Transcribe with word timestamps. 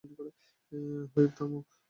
Whip, 1.11 1.31
থামো! 1.37 1.59